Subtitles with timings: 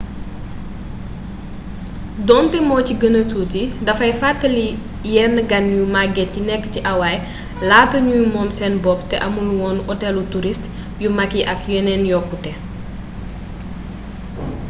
[2.29, 4.67] donte mo ci gëna tuuti dafay fàttali
[5.15, 7.23] yenn gan yu magget yi nekk ci hawaii
[7.69, 10.63] laata ñuy moom seen bopp te amul woon otelu turist
[11.01, 12.51] yu mag yi ak yeneen yokkute